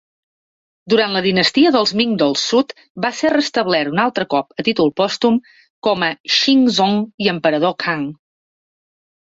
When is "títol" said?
4.71-4.89